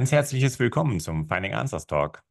[0.00, 2.22] Ganz herzliches Willkommen zum Finding Answers Talk.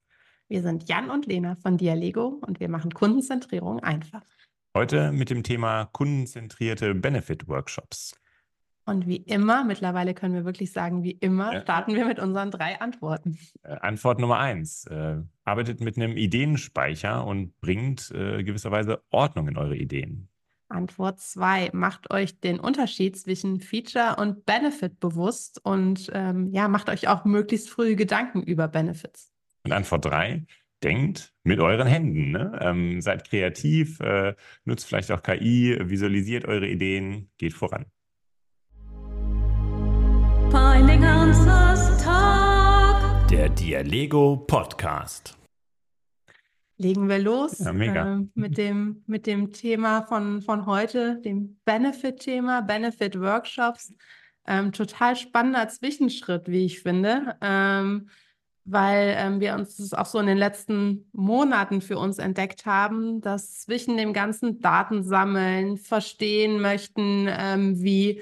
[0.47, 4.23] Wir sind Jan und Lena von Dialego und wir machen Kundenzentrierung einfach.
[4.75, 8.19] Heute mit dem Thema kundenzentrierte Benefit-Workshops.
[8.87, 11.61] Und wie immer, mittlerweile können wir wirklich sagen, wie immer, ja.
[11.61, 13.37] starten wir mit unseren drei Antworten.
[13.61, 14.87] Äh, Antwort Nummer eins.
[14.87, 20.28] Äh, arbeitet mit einem Ideenspeicher und bringt äh, gewisserweise Ordnung in eure Ideen.
[20.69, 21.71] Antwort 2.
[21.73, 27.25] Macht euch den Unterschied zwischen Feature und Benefit bewusst und ähm, ja, macht euch auch
[27.25, 29.31] möglichst früh Gedanken über Benefits.
[29.63, 30.45] Und Antwort 3.
[30.83, 32.31] Denkt mit euren Händen.
[32.31, 32.57] Ne?
[32.61, 34.33] Ähm, seid kreativ, äh,
[34.63, 37.85] nutzt vielleicht auch KI, visualisiert eure Ideen, geht voran.
[40.51, 43.27] Finding Answers Talk.
[43.27, 45.38] Der Dialego Podcast
[46.79, 52.61] legen wir los ja, äh, mit, dem, mit dem Thema von, von heute, dem Benefit-Thema,
[52.61, 53.93] Benefit-Workshops.
[54.47, 58.09] Ähm, total spannender Zwischenschritt, wie ich finde, ähm,
[58.63, 63.19] weil ähm, wir uns das auch so in den letzten Monaten für uns entdeckt haben,
[63.19, 68.21] dass zwischen dem ganzen Datensammeln, verstehen möchten, ähm, wie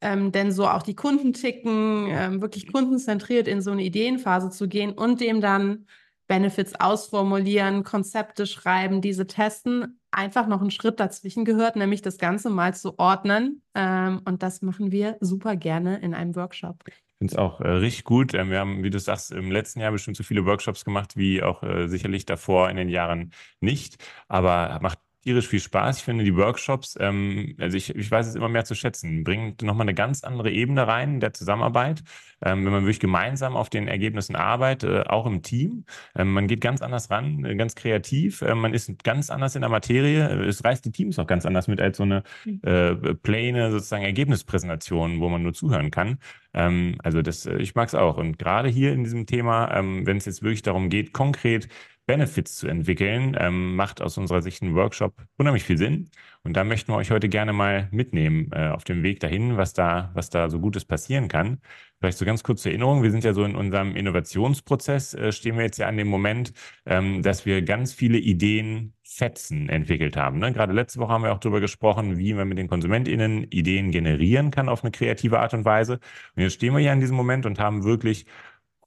[0.00, 4.66] ähm, denn so auch die Kunden ticken, ähm, wirklich kundenzentriert in so eine Ideenphase zu
[4.66, 5.86] gehen und dem dann
[6.28, 12.50] Benefits ausformulieren, Konzepte schreiben, diese testen, einfach noch einen Schritt dazwischen gehört, nämlich das Ganze
[12.50, 13.62] mal zu ordnen.
[13.74, 16.84] Ähm, und das machen wir super gerne in einem Workshop.
[16.86, 18.34] Ich finde es auch äh, richtig gut.
[18.34, 21.42] Ähm, wir haben, wie du sagst, im letzten Jahr bestimmt so viele Workshops gemacht, wie
[21.42, 23.96] auch äh, sicherlich davor in den Jahren nicht.
[24.28, 25.98] Aber macht tierisch viel Spaß.
[25.98, 29.60] Ich finde die Workshops, ähm, also ich, ich weiß es immer mehr zu schätzen, bringt
[29.60, 32.02] nochmal eine ganz andere Ebene rein der Zusammenarbeit,
[32.40, 35.84] ähm, wenn man wirklich gemeinsam auf den Ergebnissen arbeitet, äh, auch im Team.
[36.16, 39.60] Ähm, man geht ganz anders ran, äh, ganz kreativ, äh, man ist ganz anders in
[39.60, 40.46] der Materie.
[40.46, 42.60] Es reißt die Teams auch ganz anders mit als so eine mhm.
[42.62, 46.20] äh, plane sozusagen Ergebnispräsentation, wo man nur zuhören kann.
[46.54, 48.16] Ähm, also das, äh, ich mag es auch.
[48.16, 51.68] Und gerade hier in diesem Thema, ähm, wenn es jetzt wirklich darum geht, konkret
[52.08, 56.10] Benefits zu entwickeln, ähm, macht aus unserer Sicht ein Workshop unheimlich viel Sinn.
[56.42, 59.74] Und da möchten wir euch heute gerne mal mitnehmen äh, auf dem Weg dahin, was
[59.74, 61.58] da, was da so Gutes passieren kann.
[62.00, 63.02] Vielleicht so ganz kurz zur Erinnerung.
[63.02, 66.54] Wir sind ja so in unserem Innovationsprozess, äh, stehen wir jetzt ja an dem Moment,
[66.86, 70.38] ähm, dass wir ganz viele Ideen Fetzen entwickelt haben.
[70.38, 70.52] Ne?
[70.52, 74.50] Gerade letzte Woche haben wir auch darüber gesprochen, wie man mit den KonsumentInnen Ideen generieren
[74.50, 76.00] kann auf eine kreative Art und Weise.
[76.36, 78.24] Und jetzt stehen wir hier in diesem Moment und haben wirklich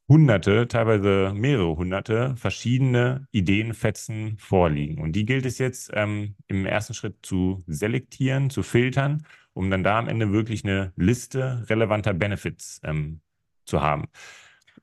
[0.08, 5.02] hunderte, teilweise mehrere hunderte verschiedene Ideenfetzen vorliegen.
[5.02, 9.84] Und die gilt es jetzt ähm, im ersten Schritt zu selektieren, zu filtern, um dann
[9.84, 13.22] da am Ende wirklich eine Liste relevanter Benefits ähm,
[13.66, 14.08] zu haben.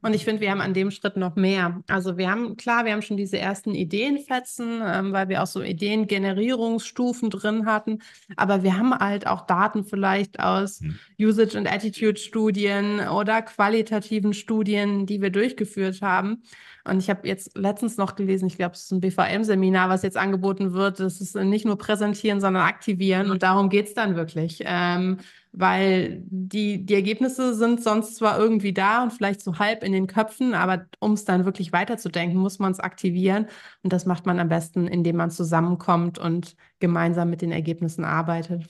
[0.00, 1.82] Und ich finde, wir haben an dem Schritt noch mehr.
[1.88, 5.60] Also wir haben, klar, wir haben schon diese ersten Ideenfetzen, ähm, weil wir auch so
[5.60, 7.98] Ideengenerierungsstufen drin hatten.
[8.37, 10.98] Aber wir haben halt auch Daten vielleicht aus hm.
[11.19, 16.42] Usage- and Attitude-Studien oder qualitativen Studien, die wir durchgeführt haben.
[16.88, 20.16] Und ich habe jetzt letztens noch gelesen, ich glaube, es ist ein BVM-Seminar, was jetzt
[20.16, 21.00] angeboten wird.
[21.00, 23.31] Das ist nicht nur präsentieren, sondern aktivieren.
[23.31, 24.62] Und darum geht es dann wirklich.
[24.65, 25.19] Ähm,
[25.53, 30.06] weil die, die Ergebnisse sind sonst zwar irgendwie da und vielleicht so halb in den
[30.06, 33.47] Köpfen, aber um es dann wirklich weiterzudenken, muss man es aktivieren.
[33.82, 38.66] Und das macht man am besten, indem man zusammenkommt und gemeinsam mit den Ergebnissen arbeitet.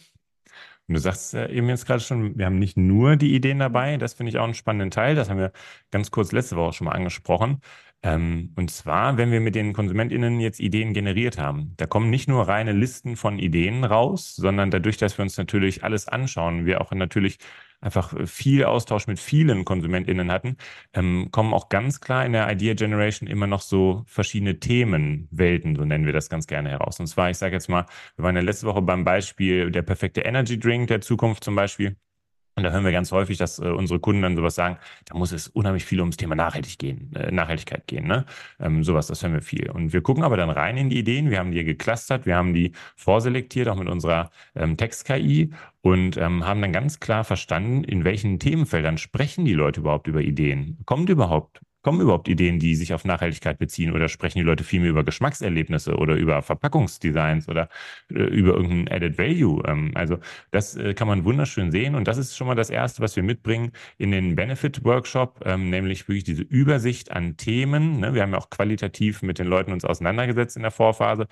[0.89, 3.99] Und du sagst äh, eben jetzt gerade schon, wir haben nicht nur die Ideen dabei.
[3.99, 5.15] Das finde ich auch einen spannenden Teil.
[5.15, 5.53] Das haben wir
[5.91, 7.61] ganz kurz letzte Woche schon mal angesprochen.
[8.03, 12.29] Ähm, und zwar, wenn wir mit den KonsumentInnen jetzt Ideen generiert haben, da kommen nicht
[12.29, 16.81] nur reine Listen von Ideen raus, sondern dadurch, dass wir uns natürlich alles anschauen, wir
[16.81, 17.39] auch natürlich
[17.81, 20.57] einfach viel Austausch mit vielen KonsumentInnen hatten,
[20.95, 25.85] ähm, kommen auch ganz klar in der Idea Generation immer noch so verschiedene Themenwelten, so
[25.85, 27.01] nennen wir das ganz gerne heraus.
[27.01, 30.23] Und zwar, ich sage jetzt mal, wir waren ja letzte Woche beim Beispiel der perfekte
[30.23, 31.97] Energy Drink der Zukunft zum Beispiel.
[32.59, 35.31] Und da hören wir ganz häufig, dass äh, unsere Kunden dann sowas sagen, da muss
[35.31, 38.09] es unheimlich viel ums Thema Nachhaltig gehen, äh, Nachhaltigkeit gehen.
[38.09, 38.25] Ne?
[38.59, 39.71] Ähm, sowas, das hören wir viel.
[39.71, 41.31] Und wir gucken aber dann rein in die Ideen.
[41.31, 45.51] Wir haben die geclustert, wir haben die vorselektiert, auch mit unserer ähm, Text-KI
[45.83, 50.21] und ähm, haben dann ganz klar verstanden, in welchen Themenfeldern sprechen die Leute überhaupt über
[50.21, 50.79] Ideen.
[50.85, 54.91] Kommt überhaupt Kommen überhaupt Ideen, die sich auf Nachhaltigkeit beziehen oder sprechen die Leute vielmehr
[54.91, 57.71] über Geschmackserlebnisse oder über Verpackungsdesigns oder
[58.11, 59.63] äh, über irgendein Added Value?
[59.67, 60.19] Ähm, also
[60.51, 63.23] das äh, kann man wunderschön sehen und das ist schon mal das Erste, was wir
[63.23, 68.01] mitbringen in den Benefit-Workshop, ähm, nämlich wirklich diese Übersicht an Themen.
[68.01, 68.13] Ne?
[68.13, 71.27] Wir haben ja auch qualitativ mit den Leuten uns auseinandergesetzt in der Vorphase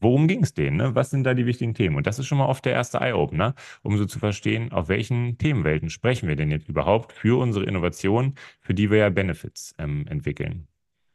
[0.00, 0.76] worum ging es denen?
[0.76, 0.94] Ne?
[0.94, 1.96] Was sind da die wichtigen Themen?
[1.96, 5.38] Und das ist schon mal oft der erste Eye-Opener, um so zu verstehen, auf welchen
[5.38, 10.06] Themenwelten sprechen wir denn jetzt überhaupt für unsere Innovation, für die wir ja Benefits ähm,
[10.08, 10.66] entwickeln.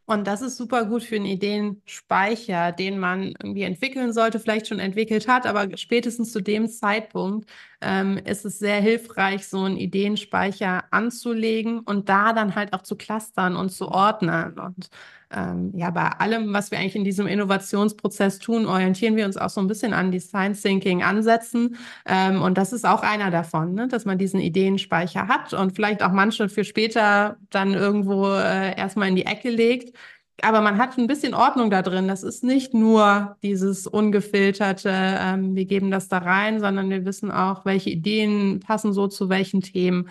[0.07, 4.77] Und das ist super gut für einen Ideenspeicher, den man irgendwie entwickeln sollte, vielleicht schon
[4.77, 7.49] entwickelt hat, aber spätestens zu dem Zeitpunkt
[7.81, 12.95] ähm, ist es sehr hilfreich, so einen Ideenspeicher anzulegen und da dann halt auch zu
[12.95, 14.59] clustern und zu ordnen.
[14.59, 14.89] Und
[15.35, 19.49] ähm, ja, bei allem, was wir eigentlich in diesem Innovationsprozess tun, orientieren wir uns auch
[19.49, 21.77] so ein bisschen an Design Thinking Ansätzen.
[22.05, 23.87] Ähm, und das ist auch einer davon, ne?
[23.87, 29.09] dass man diesen Ideenspeicher hat und vielleicht auch manche für später dann irgendwo äh, erstmal
[29.09, 29.95] in die Ecke legt.
[30.41, 32.07] Aber man hat ein bisschen Ordnung da drin.
[32.07, 37.31] Das ist nicht nur dieses ungefilterte, ähm, wir geben das da rein, sondern wir wissen
[37.31, 40.09] auch, welche Ideen passen so zu welchen Themen.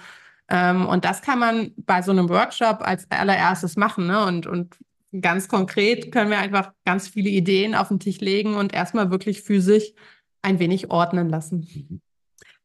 [0.48, 4.06] Ähm, und das kann man bei so einem Workshop als allererstes machen.
[4.06, 4.24] Ne?
[4.24, 4.76] Und, und
[5.20, 9.42] ganz konkret können wir einfach ganz viele Ideen auf den Tisch legen und erstmal wirklich
[9.42, 9.92] physisch
[10.42, 12.02] ein wenig ordnen lassen.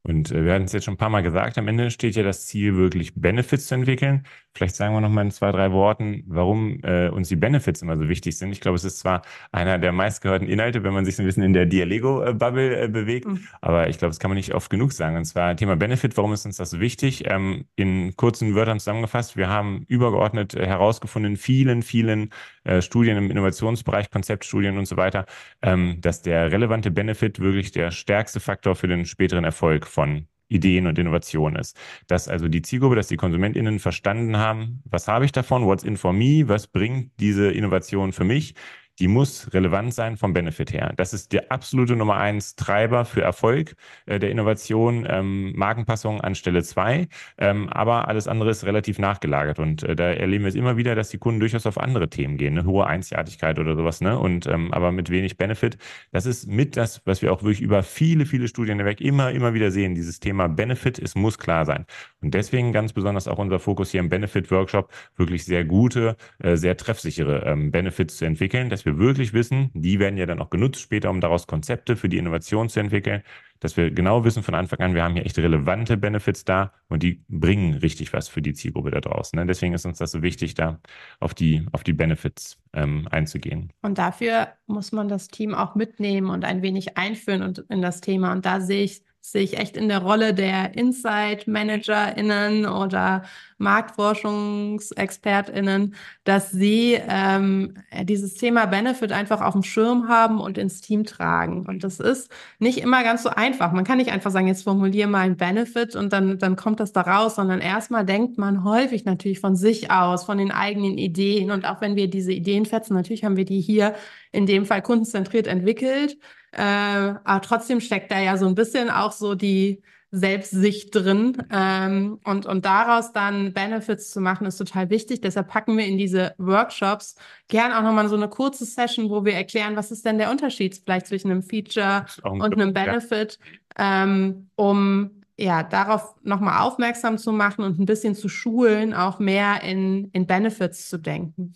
[0.03, 2.23] Und äh, wir hatten es jetzt schon ein paar Mal gesagt, am Ende steht ja
[2.23, 4.25] das Ziel, wirklich Benefits zu entwickeln.
[4.53, 7.97] Vielleicht sagen wir noch mal in zwei, drei Worten, warum äh, uns die Benefits immer
[7.97, 8.51] so wichtig sind.
[8.51, 11.43] Ich glaube, es ist zwar einer der meistgehörten Inhalte, wenn man sich so ein bisschen
[11.43, 13.47] in der Dialego-Bubble äh, bewegt, mhm.
[13.61, 15.17] aber ich glaube, das kann man nicht oft genug sagen.
[15.17, 17.29] Und zwar Thema Benefit, warum ist uns das so wichtig?
[17.29, 22.29] Ähm, in kurzen Wörtern zusammengefasst, wir haben übergeordnet äh, herausgefunden in vielen, vielen
[22.63, 25.25] äh, Studien im Innovationsbereich, Konzeptstudien und so weiter,
[25.61, 30.87] ähm, dass der relevante Benefit wirklich der stärkste Faktor für den späteren Erfolg von Ideen
[30.87, 31.77] und Innovation ist.
[32.07, 35.95] Dass also die Zielgruppe, dass die KonsumentInnen verstanden haben, was habe ich davon, what's in
[35.95, 38.55] for me, was bringt diese Innovation für mich,
[38.99, 40.93] die muss relevant sein vom Benefit her.
[40.97, 43.75] Das ist der absolute Nummer eins Treiber für Erfolg
[44.05, 47.07] äh, der Innovation, ähm, Markenpassung an Stelle zwei.
[47.37, 49.59] Ähm, aber alles andere ist relativ nachgelagert.
[49.59, 52.37] Und äh, da erleben wir es immer wieder, dass die Kunden durchaus auf andere Themen
[52.37, 54.19] gehen, eine hohe Einzigartigkeit oder sowas, ne?
[54.19, 55.77] Und ähm, aber mit wenig Benefit.
[56.11, 59.53] Das ist mit das, was wir auch wirklich über viele, viele Studien hinweg immer, immer
[59.53, 59.95] wieder sehen.
[59.95, 61.85] Dieses Thema Benefit, es muss klar sein.
[62.21, 66.75] Und deswegen ganz besonders auch unser Fokus hier im Benefit-Workshop, wirklich sehr gute, äh, sehr
[66.75, 70.49] treffsichere ähm, Benefits zu entwickeln, dass wir wir wirklich wissen, die werden ja dann auch
[70.49, 73.23] genutzt später, um daraus Konzepte für die Innovation zu entwickeln,
[73.59, 77.03] dass wir genau wissen von Anfang an, wir haben hier echt relevante Benefits da und
[77.03, 79.37] die bringen richtig was für die Zielgruppe da draußen.
[79.37, 79.45] Ne?
[79.45, 80.79] Deswegen ist uns das so wichtig, da
[81.19, 83.71] auf die, auf die Benefits ähm, einzugehen.
[83.81, 88.01] Und dafür muss man das Team auch mitnehmen und ein wenig einführen und in das
[88.01, 88.31] Thema.
[88.31, 93.23] Und da sehe ich sehe ich echt in der Rolle der Insight-ManagerInnen oder
[93.59, 95.93] MarktforschungsexpertInnen,
[96.23, 101.65] dass sie ähm, dieses Thema Benefit einfach auf dem Schirm haben und ins Team tragen.
[101.67, 103.73] Und das ist nicht immer ganz so einfach.
[103.73, 106.93] Man kann nicht einfach sagen, jetzt formuliere mal ein Benefit und dann, dann kommt das
[106.93, 111.51] da raus, sondern erstmal denkt man häufig natürlich von sich aus, von den eigenen Ideen.
[111.51, 113.95] Und auch wenn wir diese Ideen fetzen, natürlich haben wir die hier
[114.31, 116.17] in dem Fall kundenzentriert entwickelt.
[116.51, 119.81] Äh, aber trotzdem steckt da ja so ein bisschen auch so die
[120.11, 121.37] Selbstsicht drin.
[121.51, 125.21] Ähm, und, und daraus dann Benefits zu machen, ist total wichtig.
[125.21, 127.15] Deshalb packen wir in diese Workshops
[127.47, 130.81] gern auch nochmal so eine kurze Session, wo wir erklären, was ist denn der Unterschied
[130.83, 133.37] vielleicht zwischen einem Feature ein und einem Benefit,
[133.77, 134.03] ja.
[134.03, 139.63] ähm, um ja, darauf nochmal aufmerksam zu machen und ein bisschen zu schulen, auch mehr
[139.63, 141.53] in, in Benefits zu denken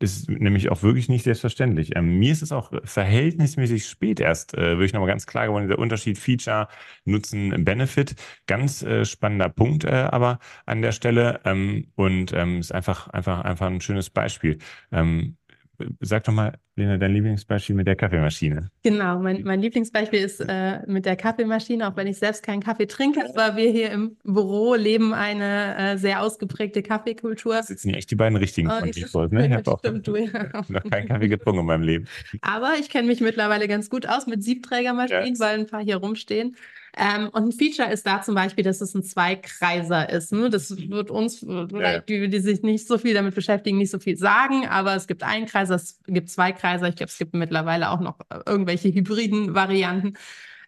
[0.00, 1.96] ist nämlich auch wirklich nicht selbstverständlich.
[1.96, 5.78] Ähm, mir ist es auch verhältnismäßig spät erst, äh, wirklich nochmal ganz klar geworden, der
[5.78, 6.68] Unterschied Feature,
[7.04, 8.14] Nutzen, Benefit.
[8.46, 13.40] Ganz äh, spannender Punkt äh, aber an der Stelle ähm, und ähm, ist einfach, einfach,
[13.42, 14.58] einfach ein schönes Beispiel.
[14.92, 15.36] Ähm,
[16.00, 18.68] sag doch mal, Lena, dein Lieblingsbeispiel mit der Kaffeemaschine.
[18.82, 22.86] Genau, mein, mein Lieblingsbeispiel ist äh, mit der Kaffeemaschine, auch wenn ich selbst keinen Kaffee
[22.86, 27.54] trinke, aber wir hier im Büro leben eine äh, sehr ausgeprägte Kaffeekultur.
[27.54, 29.46] Das sitzen ja echt die beiden richtigen oh, von Default, ne?
[29.46, 30.64] Ich habe auch stimmt, du, ja.
[30.68, 32.08] noch keinen Kaffee getrunken in meinem Leben.
[32.40, 35.40] Aber ich kenne mich mittlerweile ganz gut aus mit Siebträgermaschinen, yes.
[35.40, 36.56] weil ein paar hier rumstehen.
[36.96, 40.32] Ähm, und ein Feature ist da zum Beispiel, dass es ein Zweikreiser ist.
[40.32, 40.48] Ne?
[40.48, 41.98] Das wird uns, ja.
[42.00, 45.22] die, die sich nicht so viel damit beschäftigen, nicht so viel sagen, aber es gibt
[45.22, 46.88] einen Kreiser, es gibt zwei Kreiser.
[46.88, 50.14] Ich glaube, es gibt mittlerweile auch noch irgendwelche hybriden Varianten.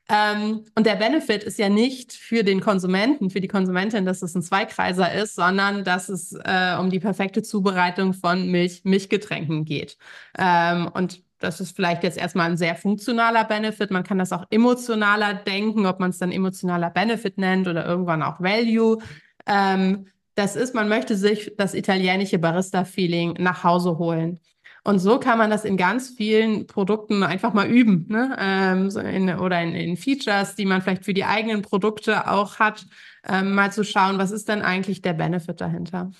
[0.09, 4.35] Ähm, und der Benefit ist ja nicht für den Konsumenten, für die Konsumentin, dass es
[4.37, 9.97] ein Zweikreiser ist, sondern dass es äh, um die perfekte Zubereitung von Milch, Milchgetränken geht.
[10.39, 13.91] Ähm, und das ist vielleicht jetzt erstmal ein sehr funktionaler Benefit.
[13.91, 18.23] Man kann das auch emotionaler denken, ob man es dann emotionaler Benefit nennt oder irgendwann
[18.23, 18.99] auch Value.
[19.47, 24.39] Ähm, das ist, man möchte sich das italienische Barista-Feeling nach Hause holen.
[24.87, 28.37] Und so kann man das in ganz vielen Produkten einfach mal üben, ne?
[28.39, 32.61] Ähm, so in, oder in, in, Features, die man vielleicht für die eigenen Produkte auch
[32.61, 32.87] hat,
[33.27, 36.13] ähm, mal zu schauen, was ist denn eigentlich der Benefit dahinter.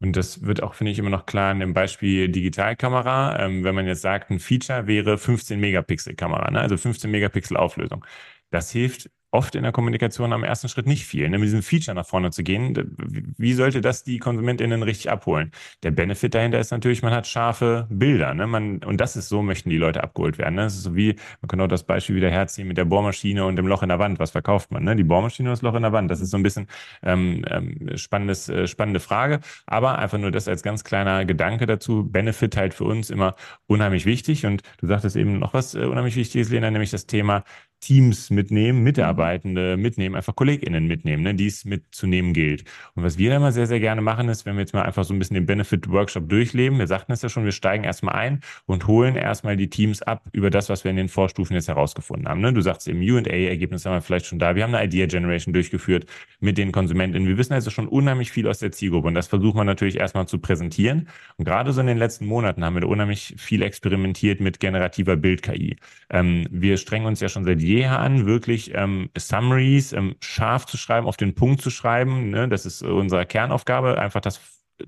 [0.00, 3.38] Und das wird auch, finde ich, immer noch klar in dem Beispiel Digitalkamera.
[3.38, 6.58] Ähm, wenn man jetzt sagt, ein Feature wäre 15 Megapixel Kamera, ne?
[6.58, 8.04] also 15 Megapixel Auflösung.
[8.50, 11.28] Das hilft oft in der Kommunikation am ersten Schritt nicht viel.
[11.28, 11.38] Ne?
[11.38, 12.96] Mit diesem Feature nach vorne zu gehen,
[13.36, 15.52] wie sollte das die KonsumentInnen richtig abholen?
[15.82, 18.32] Der Benefit dahinter ist natürlich, man hat scharfe Bilder.
[18.34, 18.46] Ne?
[18.46, 20.54] Man, und das ist so, möchten die Leute abgeholt werden.
[20.54, 20.62] Ne?
[20.62, 23.56] Das ist so wie, man kann auch das Beispiel wieder herziehen mit der Bohrmaschine und
[23.56, 24.18] dem Loch in der Wand.
[24.18, 24.84] Was verkauft man?
[24.84, 24.96] Ne?
[24.96, 26.10] Die Bohrmaschine und das Loch in der Wand.
[26.10, 26.66] Das ist so ein bisschen
[27.02, 29.40] ähm, ähm, spannendes, äh, spannende Frage.
[29.66, 32.08] Aber einfach nur das als ganz kleiner Gedanke dazu.
[32.08, 33.34] Benefit halt für uns immer
[33.66, 34.46] unheimlich wichtig.
[34.46, 37.44] Und du sagtest eben noch was äh, unheimlich Wichtiges, Lena, nämlich das Thema
[37.80, 42.64] Teams mitnehmen, Mitarbeitende mitnehmen, einfach KollegInnen mitnehmen, ne, die es mitzunehmen gilt.
[42.94, 45.14] Und was wir immer sehr, sehr gerne machen, ist, wenn wir jetzt mal einfach so
[45.14, 48.86] ein bisschen den Benefit-Workshop durchleben, wir sagten es ja schon, wir steigen erstmal ein und
[48.86, 52.40] holen erstmal die Teams ab über das, was wir in den Vorstufen jetzt herausgefunden haben.
[52.40, 52.52] Ne?
[52.52, 54.56] Du sagst im UA-Ergebnis haben wir vielleicht schon da.
[54.56, 56.06] Wir haben eine Idea Generation durchgeführt
[56.40, 57.28] mit den KonsumentInnen.
[57.28, 60.26] Wir wissen also schon unheimlich viel aus der Zielgruppe und das versuchen wir natürlich erstmal
[60.26, 61.08] zu präsentieren.
[61.36, 65.16] Und gerade so in den letzten Monaten haben wir da unheimlich viel experimentiert mit generativer
[65.16, 65.76] Bild-KI.
[66.10, 70.76] Ähm, wir strengen uns ja schon seit jeher an, wirklich ähm, Summaries ähm, scharf zu
[70.76, 72.30] schreiben, auf den Punkt zu schreiben.
[72.30, 72.48] Ne?
[72.48, 74.40] Das ist unsere Kernaufgabe, einfach das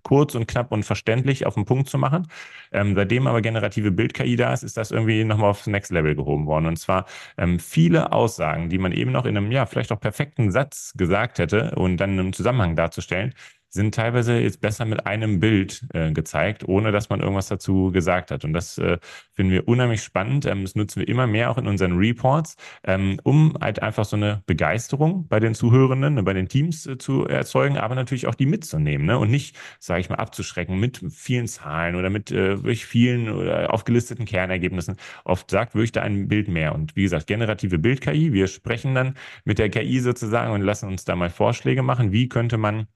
[0.03, 2.29] kurz und knapp und verständlich auf den Punkt zu machen.
[2.73, 6.47] Ähm, seitdem aber generative Bild-KI da ist, ist das irgendwie nochmal aufs Next Level gehoben
[6.47, 6.67] worden.
[6.67, 7.07] Und zwar
[7.37, 11.39] ähm, viele Aussagen, die man eben noch in einem, ja, vielleicht auch perfekten Satz gesagt
[11.39, 13.35] hätte und dann im Zusammenhang darzustellen,
[13.71, 18.31] sind teilweise jetzt besser mit einem Bild äh, gezeigt, ohne dass man irgendwas dazu gesagt
[18.33, 18.45] hat.
[18.45, 18.99] Und das äh,
[19.33, 20.45] finden wir unheimlich spannend.
[20.45, 24.17] Ähm, das nutzen wir immer mehr auch in unseren Reports, ähm, um halt einfach so
[24.17, 28.47] eine Begeisterung bei den Zuhörenden, bei den Teams äh, zu erzeugen, aber natürlich auch die
[28.47, 29.19] mitzunehmen ne?
[29.19, 33.73] und nicht, sage ich mal, abzuschrecken mit vielen Zahlen oder mit äh, wirklich vielen oder
[33.73, 34.97] aufgelisteten Kernergebnissen.
[35.25, 36.75] Oft sagt wirklich da ein Bild mehr.
[36.75, 41.05] Und wie gesagt, generative Bild-KI, wir sprechen dann mit der KI sozusagen und lassen uns
[41.05, 42.87] da mal Vorschläge machen, wie könnte man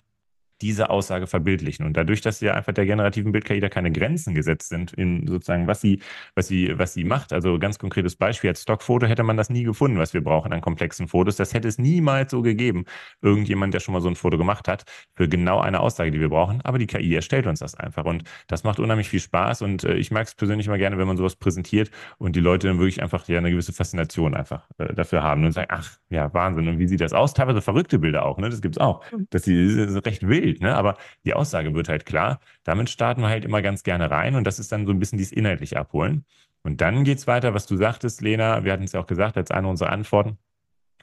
[0.65, 1.85] diese Aussage verbildlichen.
[1.85, 5.67] Und dadurch, dass ja einfach der generativen Bild-KI da keine Grenzen gesetzt sind in sozusagen,
[5.67, 6.01] was sie,
[6.35, 7.35] was sie, was sie macht.
[7.35, 10.63] Also ganz konkretes Beispiel, als Stockfoto hätte man das nie gefunden, was wir brauchen an
[10.63, 11.37] komplexen Fotos.
[11.37, 12.87] Das hätte es niemals so gegeben.
[13.21, 16.31] Irgendjemand, der schon mal so ein Foto gemacht hat, für genau eine Aussage, die wir
[16.31, 16.63] brauchen.
[16.63, 18.07] Aber die KI erstellt uns das einfach.
[18.07, 19.61] Und das macht unheimlich viel Spaß.
[19.61, 22.69] Und äh, ich mag es persönlich immer gerne, wenn man sowas präsentiert und die Leute
[22.69, 26.33] dann wirklich einfach ja eine gewisse Faszination einfach äh, dafür haben und sagen, ach, ja,
[26.33, 26.69] Wahnsinn.
[26.69, 27.35] Und wie sieht das aus?
[27.35, 28.49] Teilweise verrückte Bilder auch, ne?
[28.49, 29.05] Das gibt's auch.
[29.13, 29.27] Mhm.
[29.29, 30.75] Dass sie recht wild Bild, ne?
[30.77, 32.41] aber die Aussage wird halt klar.
[32.65, 35.19] Damit starten wir halt immer ganz gerne rein und das ist dann so ein bisschen
[35.19, 36.25] dieses inhaltlich abholen.
[36.63, 39.37] Und dann geht es weiter, was du sagtest, Lena, wir hatten es ja auch gesagt
[39.37, 40.39] als eine unserer Antworten,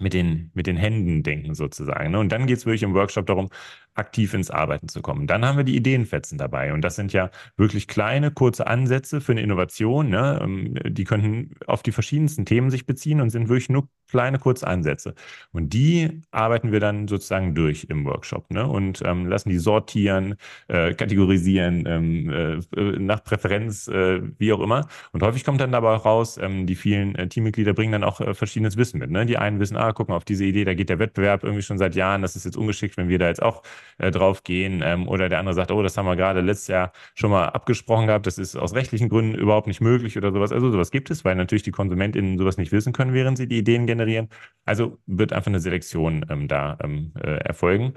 [0.01, 2.12] mit den, mit den Händen denken sozusagen.
[2.12, 2.20] Ne?
[2.20, 3.50] Und dann geht es wirklich im Workshop darum,
[3.93, 5.27] aktiv ins Arbeiten zu kommen.
[5.27, 6.74] Dann haben wir die Ideenfetzen dabei.
[6.74, 10.10] Und das sind ja wirklich kleine, kurze Ansätze für eine Innovation.
[10.10, 10.39] Ne?
[10.41, 14.67] Ähm, die könnten auf die verschiedensten Themen sich beziehen und sind wirklich nur kleine, kurze
[14.67, 15.13] Ansätze.
[15.51, 18.67] Und die arbeiten wir dann sozusagen durch im Workshop ne?
[18.67, 20.36] und ähm, lassen die sortieren,
[20.67, 24.88] äh, kategorisieren, ähm, äh, nach Präferenz, äh, wie auch immer.
[25.12, 28.22] Und häufig kommt dann dabei auch raus, ähm, die vielen äh, Teammitglieder bringen dann auch
[28.22, 29.12] äh, verschiedenes Wissen mit.
[29.12, 29.25] Ne?
[29.25, 31.77] Die einen wissen, ah, guck mal, auf diese Idee, da geht der Wettbewerb irgendwie schon
[31.77, 33.63] seit Jahren, das ist jetzt ungeschickt, wenn wir da jetzt auch
[33.98, 34.81] äh, drauf gehen.
[34.83, 38.07] Ähm, oder der andere sagt, oh, das haben wir gerade letztes Jahr schon mal abgesprochen
[38.07, 40.51] gehabt, das ist aus rechtlichen Gründen überhaupt nicht möglich oder sowas.
[40.51, 43.57] Also sowas gibt es, weil natürlich die KonsumentInnen sowas nicht wissen können, während sie die
[43.60, 44.29] Ideen generieren.
[44.65, 47.93] Also wird einfach eine Selektion ähm, da ähm, äh, erfolgen.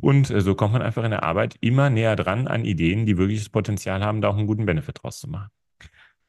[0.00, 3.18] Und äh, so kommt man einfach in der Arbeit immer näher dran an Ideen, die
[3.18, 5.50] wirklich das Potenzial haben, da auch einen guten Benefit draus zu machen.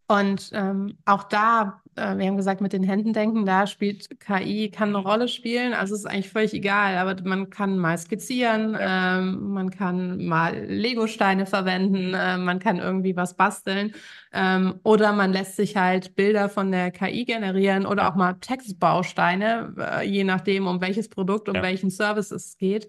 [0.09, 4.71] Und ähm, auch da, äh, wir haben gesagt, mit den Händen denken, da spielt KI,
[4.71, 5.75] kann eine Rolle spielen.
[5.75, 9.19] Also es ist eigentlich völlig egal, aber man kann mal skizzieren, ja.
[9.19, 13.93] ähm, man kann mal Lego-Steine verwenden, äh, man kann irgendwie was basteln.
[14.33, 18.11] Ähm, oder man lässt sich halt Bilder von der KI generieren oder ja.
[18.11, 21.61] auch mal Textbausteine, äh, je nachdem, um welches Produkt, um ja.
[21.61, 22.87] welchen Service es geht.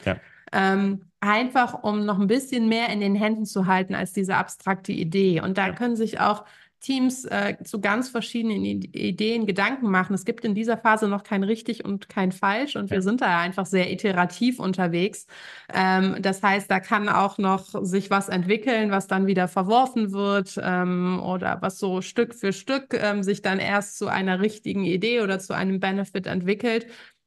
[0.53, 4.93] Ähm, einfach um noch ein bisschen mehr in den Händen zu halten als diese abstrakte
[4.93, 5.43] Idee.
[5.43, 6.47] Und da können sich auch
[6.81, 10.15] Teams äh, zu ganz verschiedenen Ideen Gedanken machen.
[10.15, 12.97] Es gibt in dieser Phase noch kein richtig und kein falsch und ja.
[12.97, 15.27] wir sind da einfach sehr iterativ unterwegs.
[15.73, 20.59] Ähm, das heißt, da kann auch noch sich was entwickeln, was dann wieder verworfen wird
[20.63, 25.21] ähm, oder was so Stück für Stück ähm, sich dann erst zu einer richtigen Idee
[25.21, 26.87] oder zu einem Benefit entwickelt.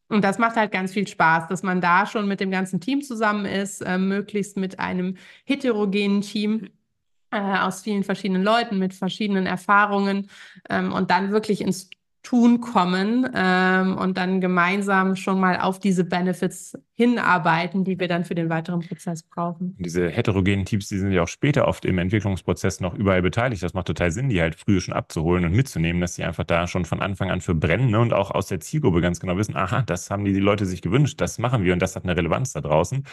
[0.09, 3.01] Und das macht halt ganz viel Spaß, dass man da schon mit dem ganzen Team
[3.01, 6.69] zusammen ist, äh, möglichst mit einem heterogenen Team
[7.33, 10.29] äh, aus vielen verschiedenen Leuten mit verschiedenen Erfahrungen
[10.69, 11.89] ähm, und dann wirklich ins
[12.23, 18.23] Tun kommen ähm, und dann gemeinsam schon mal auf diese Benefits hinarbeiten, die wir dann
[18.23, 19.75] für den weiteren Prozess brauchen.
[19.77, 23.61] Diese heterogenen Teams, die sind ja auch später oft im Entwicklungsprozess noch überall beteiligt.
[23.61, 26.65] Das macht total Sinn, die halt früher schon abzuholen und mitzunehmen, dass sie einfach da
[26.65, 27.99] schon von Anfang an für brennen ne?
[27.99, 30.81] und auch aus der Zielgruppe ganz genau wissen, aha, das haben die, die Leute sich
[30.81, 33.03] gewünscht, das machen wir und das hat eine Relevanz da draußen.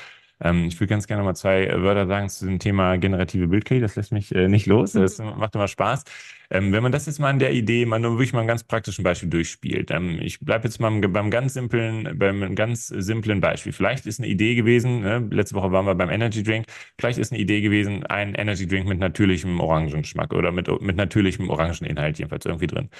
[0.40, 3.80] Ähm, ich will ganz gerne mal zwei Wörter sagen zu dem Thema generative Bild-KI.
[3.80, 4.92] Das lässt mich äh, nicht los.
[4.92, 6.04] Das macht immer Spaß.
[6.52, 8.64] Ähm, wenn man das jetzt mal an der Idee, man nur wirklich mal ein ganz
[8.64, 9.90] praktischen Beispiel durchspielt.
[9.92, 13.72] Ähm, ich bleibe jetzt mal beim ganz simplen, beim ganz simplen Beispiel.
[13.72, 15.28] Vielleicht ist eine Idee gewesen, ne?
[15.30, 16.66] letzte Woche waren wir beim Energy Drink,
[16.98, 21.48] vielleicht ist eine Idee gewesen, ein Energy Drink mit natürlichem Orangengeschmack oder mit, mit natürlichem
[21.48, 22.90] Orangeninhalt jedenfalls irgendwie drin.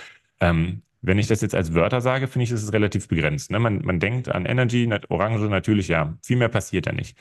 [0.41, 3.51] Ähm, wenn ich das jetzt als Wörter sage, finde ich, ist es relativ begrenzt.
[3.51, 3.59] Ne?
[3.59, 7.17] Man, man denkt an Energy, Orange, natürlich, ja, viel mehr passiert da nicht.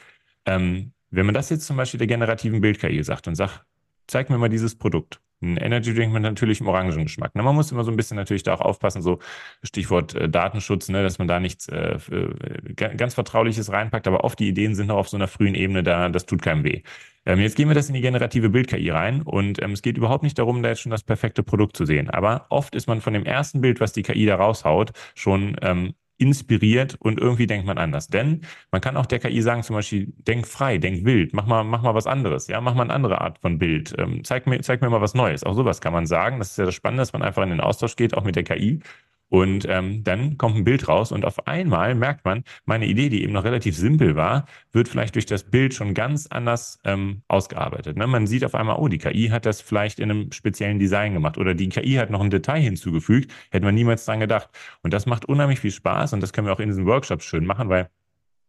[0.45, 3.65] Ähm, wenn man das jetzt zum Beispiel der generativen Bild-KI sagt und sagt,
[4.07, 7.35] zeig mir mal dieses Produkt, ein Energy Drink mit natürlichem Orangengeschmack.
[7.35, 7.43] Ne?
[7.43, 9.19] Man muss immer so ein bisschen natürlich da auch aufpassen, so
[9.63, 11.03] Stichwort äh, Datenschutz, ne?
[11.03, 14.97] dass man da nichts äh, äh, ganz Vertrauliches reinpackt, aber oft die Ideen sind noch
[14.97, 16.81] auf so einer frühen Ebene, da das tut keinem weh.
[17.25, 20.23] Ähm, jetzt gehen wir das in die generative Bild-KI rein und ähm, es geht überhaupt
[20.23, 22.09] nicht darum, da jetzt schon das perfekte Produkt zu sehen.
[22.09, 25.93] Aber oft ist man von dem ersten Bild, was die KI da raushaut, schon ähm,
[26.19, 28.07] inspiriert und irgendwie denkt man anders.
[28.09, 31.63] Denn man kann auch der KI sagen, zum Beispiel, denk frei, denk wild, mach mal,
[31.63, 34.59] mach mal was anderes, ja, mach mal eine andere Art von Bild, ähm, zeig mir,
[34.61, 35.43] zeig mir mal was Neues.
[35.43, 36.39] Auch sowas kann man sagen.
[36.39, 38.43] Das ist ja das Spannende, dass man einfach in den Austausch geht, auch mit der
[38.43, 38.81] KI
[39.29, 43.23] und ähm, dann kommt ein Bild raus und auf einmal merkt man, meine Idee, die
[43.23, 47.95] eben noch relativ simpel war, wird vielleicht durch das Bild schon ganz anders ähm, ausgearbeitet.
[47.97, 48.07] Ne?
[48.07, 51.37] Man sieht auf einmal, oh, die KI hat das vielleicht in einem speziellen Design gemacht
[51.37, 54.49] oder die KI hat noch ein Detail hinzugefügt, hätte man niemals dran gedacht.
[54.81, 57.45] Und das macht unheimlich viel Spaß und das können wir auch in diesen Workshops schön
[57.45, 57.89] machen, weil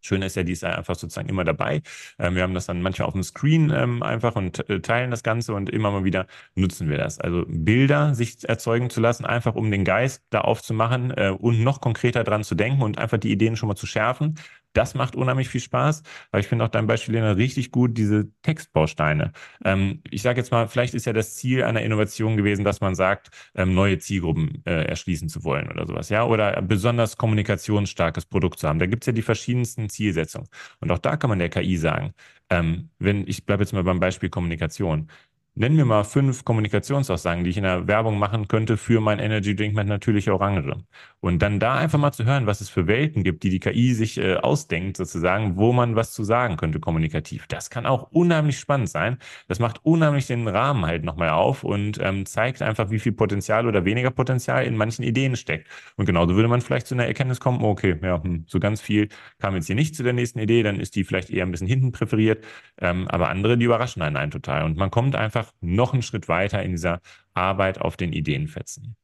[0.01, 1.83] Schön ist ja, die ist einfach sozusagen immer dabei.
[2.19, 5.23] Ähm, wir haben das dann manchmal auf dem Screen ähm, einfach und äh, teilen das
[5.23, 7.21] Ganze und immer mal wieder nutzen wir das.
[7.21, 11.81] Also Bilder sich erzeugen zu lassen, einfach um den Geist da aufzumachen äh, und noch
[11.81, 14.37] konkreter dran zu denken und einfach die Ideen schon mal zu schärfen.
[14.73, 18.29] Das macht unheimlich viel Spaß, weil ich finde auch dein Beispiel, Lena, richtig gut, diese
[18.43, 19.33] Textbausteine.
[19.65, 22.95] Ähm, ich sage jetzt mal, vielleicht ist ja das Ziel einer Innovation gewesen, dass man
[22.95, 28.59] sagt, ähm, neue Zielgruppen äh, erschließen zu wollen oder sowas, ja, oder besonders kommunikationsstarkes Produkt
[28.59, 28.79] zu haben.
[28.79, 30.49] Da gibt es ja die verschiedensten Zielsetzungen.
[30.81, 32.15] Und auch da kann man der KI sagen,
[32.51, 35.09] ähm, wenn, ich bleibe jetzt mal beim Beispiel Kommunikation,
[35.57, 39.57] Nennen wir mal fünf Kommunikationsaussagen, die ich in der Werbung machen könnte für mein Energy
[39.57, 40.77] Drink mit natürlicher Orange.
[41.19, 43.93] Und dann da einfach mal zu hören, was es für Welten gibt, die die KI
[43.93, 47.47] sich äh, ausdenkt, sozusagen, wo man was zu sagen könnte kommunikativ.
[47.49, 49.19] Das kann auch unheimlich spannend sein.
[49.49, 53.67] Das macht unheimlich den Rahmen halt nochmal auf und ähm, zeigt einfach, wie viel Potenzial
[53.67, 55.69] oder weniger Potenzial in manchen Ideen steckt.
[55.97, 59.09] Und genauso würde man vielleicht zu einer Erkenntnis kommen, okay, ja, hm, so ganz viel
[59.41, 61.67] kam jetzt hier nicht zu der nächsten Idee, dann ist die vielleicht eher ein bisschen
[61.67, 62.45] hinten präferiert.
[62.79, 64.65] Ähm, aber andere, die überraschen einen, einen total.
[64.65, 67.01] Und man kommt einfach einfach noch einen Schritt weiter in dieser
[67.35, 68.97] Arbeit auf den Ideenfetzen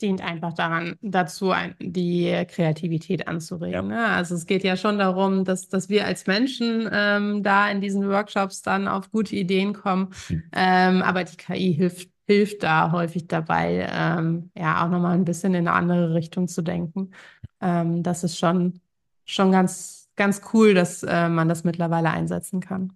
[0.00, 3.90] dient einfach daran, dazu die Kreativität anzuregen.
[3.90, 3.96] Ja.
[3.96, 4.06] Ne?
[4.08, 8.08] Also es geht ja schon darum, dass, dass wir als Menschen ähm, da in diesen
[8.08, 10.10] Workshops dann auf gute Ideen kommen.
[10.28, 10.42] Mhm.
[10.52, 15.54] Ähm, aber die KI hilft, hilft da häufig dabei, ähm, ja auch nochmal ein bisschen
[15.54, 17.12] in eine andere Richtung zu denken.
[17.60, 18.80] Ähm, das ist schon,
[19.24, 22.92] schon ganz, ganz cool, dass äh, man das mittlerweile einsetzen kann.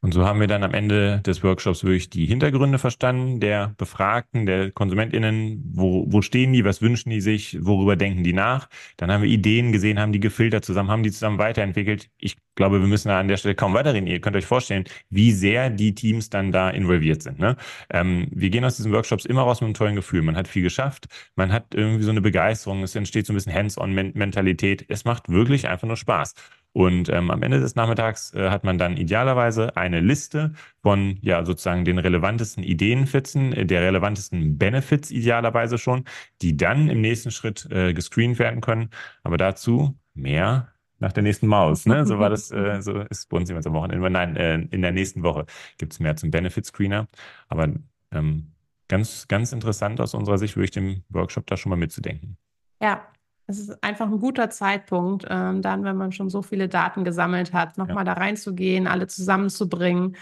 [0.00, 4.46] Und so haben wir dann am Ende des Workshops wirklich die Hintergründe verstanden, der Befragten,
[4.46, 8.68] der KonsumentInnen, wo, wo stehen die, was wünschen die sich, worüber denken die nach.
[8.96, 12.10] Dann haben wir Ideen gesehen, haben die gefiltert zusammen, haben die zusammen weiterentwickelt.
[12.18, 14.06] Ich glaube, wir müssen da an der Stelle kaum weiterreden.
[14.06, 17.40] Ihr könnt euch vorstellen, wie sehr die Teams dann da involviert sind.
[17.40, 17.56] Ne?
[17.90, 20.22] Ähm, wir gehen aus diesen Workshops immer raus mit einem tollen Gefühl.
[20.22, 23.54] Man hat viel geschafft, man hat irgendwie so eine Begeisterung, es entsteht so ein bisschen
[23.54, 24.84] Hands-on-Mentalität.
[24.88, 26.34] Es macht wirklich einfach nur Spaß.
[26.78, 31.44] Und ähm, am Ende des Nachmittags äh, hat man dann idealerweise eine Liste von ja
[31.44, 36.04] sozusagen den relevantesten Ideenfitzen, äh, der relevantesten Benefits idealerweise schon,
[36.40, 38.90] die dann im nächsten Schritt äh, gescreent werden können.
[39.24, 40.68] Aber dazu mehr
[41.00, 41.84] nach der nächsten Maus.
[41.84, 42.06] Ne?
[42.06, 44.08] So war das, äh, so ist bei uns jemand am Wochenende.
[44.08, 45.46] Nein, äh, in der nächsten Woche
[45.78, 47.08] gibt es mehr zum Benefit Screener.
[47.48, 47.72] Aber
[48.12, 48.52] ähm,
[48.86, 52.36] ganz, ganz interessant aus unserer Sicht, würde ich dem Workshop da schon mal mitzudenken.
[52.80, 53.04] Ja,
[53.48, 57.54] es ist einfach ein guter Zeitpunkt, ähm, dann, wenn man schon so viele Daten gesammelt
[57.54, 58.14] hat, nochmal ja.
[58.14, 60.16] da reinzugehen, alle zusammenzubringen.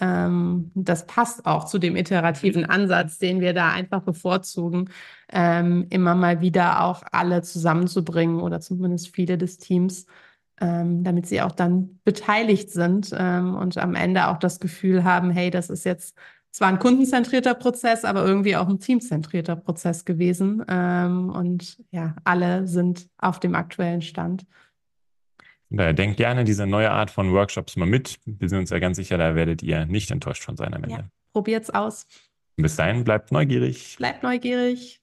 [0.00, 4.90] Ähm, das passt auch zu dem iterativen Ansatz, den wir da einfach bevorzugen,
[5.30, 10.06] ähm, immer mal wieder auch alle zusammenzubringen oder zumindest viele des Teams,
[10.60, 15.30] ähm, damit sie auch dann beteiligt sind ähm, und am Ende auch das Gefühl haben,
[15.30, 16.16] hey, das ist jetzt
[16.52, 20.64] zwar ein kundenzentrierter Prozess, aber irgendwie auch ein teamzentrierter Prozess gewesen.
[20.68, 24.46] Ähm, und ja, alle sind auf dem aktuellen Stand.
[25.70, 28.20] Daher denkt gerne diese neue Art von Workshops mal mit.
[28.26, 30.96] Wir sind uns ja ganz sicher, da werdet ihr nicht enttäuscht von sein am Ende.
[30.96, 32.06] Ja, probiert's aus.
[32.56, 33.96] Bis dahin, bleibt neugierig.
[33.96, 35.00] Bleibt neugierig.